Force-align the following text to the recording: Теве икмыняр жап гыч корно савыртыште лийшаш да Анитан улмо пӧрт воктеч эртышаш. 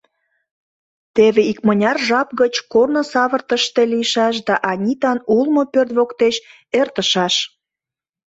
Теве 1.15 1.41
икмыняр 1.51 1.97
жап 2.07 2.29
гыч 2.41 2.53
корно 2.71 3.01
савыртыште 3.11 3.81
лийшаш 3.91 4.35
да 4.47 4.55
Анитан 4.71 5.19
улмо 5.35 5.63
пӧрт 5.73 5.91
воктеч 5.97 6.35
эртышаш. 6.79 7.35